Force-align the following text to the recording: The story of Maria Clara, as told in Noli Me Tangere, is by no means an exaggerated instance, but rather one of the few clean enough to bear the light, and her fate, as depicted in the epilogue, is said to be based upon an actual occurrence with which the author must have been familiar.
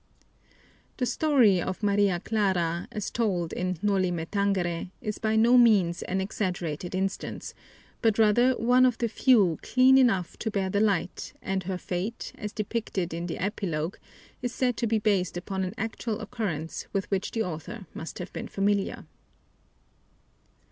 The 0.97 1.05
story 1.05 1.61
of 1.61 1.83
Maria 1.83 2.19
Clara, 2.19 2.87
as 2.91 3.11
told 3.11 3.53
in 3.53 3.77
Noli 3.83 4.09
Me 4.09 4.25
Tangere, 4.25 4.89
is 4.99 5.19
by 5.19 5.35
no 5.35 5.59
means 5.59 6.01
an 6.01 6.19
exaggerated 6.19 6.95
instance, 6.95 7.53
but 8.01 8.17
rather 8.17 8.53
one 8.53 8.87
of 8.87 8.97
the 8.97 9.07
few 9.07 9.59
clean 9.61 9.99
enough 9.99 10.37
to 10.39 10.49
bear 10.49 10.71
the 10.71 10.79
light, 10.79 11.33
and 11.39 11.61
her 11.65 11.77
fate, 11.77 12.31
as 12.35 12.51
depicted 12.51 13.13
in 13.13 13.27
the 13.27 13.37
epilogue, 13.37 13.97
is 14.41 14.51
said 14.51 14.75
to 14.77 14.87
be 14.87 14.97
based 14.97 15.37
upon 15.37 15.63
an 15.63 15.75
actual 15.77 16.19
occurrence 16.19 16.87
with 16.93 17.05
which 17.11 17.29
the 17.29 17.43
author 17.43 17.85
must 17.93 18.17
have 18.17 18.33
been 18.33 18.47
familiar. 18.47 19.05